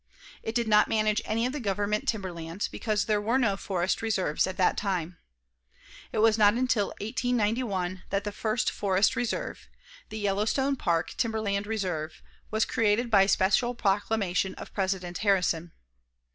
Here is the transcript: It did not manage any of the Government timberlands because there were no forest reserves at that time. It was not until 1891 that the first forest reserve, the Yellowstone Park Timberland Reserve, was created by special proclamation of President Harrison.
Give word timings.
It 0.41 0.55
did 0.55 0.67
not 0.67 0.87
manage 0.87 1.21
any 1.25 1.45
of 1.45 1.53
the 1.53 1.59
Government 1.59 2.07
timberlands 2.07 2.67
because 2.67 3.05
there 3.05 3.21
were 3.21 3.37
no 3.37 3.55
forest 3.55 4.01
reserves 4.01 4.47
at 4.47 4.57
that 4.57 4.75
time. 4.75 5.19
It 6.11 6.17
was 6.17 6.39
not 6.39 6.55
until 6.55 6.87
1891 7.01 8.01
that 8.09 8.23
the 8.23 8.31
first 8.31 8.71
forest 8.71 9.15
reserve, 9.15 9.67
the 10.09 10.17
Yellowstone 10.17 10.75
Park 10.75 11.13
Timberland 11.17 11.67
Reserve, 11.67 12.23
was 12.49 12.65
created 12.65 13.11
by 13.11 13.27
special 13.27 13.75
proclamation 13.75 14.55
of 14.55 14.73
President 14.73 15.19
Harrison. 15.19 15.71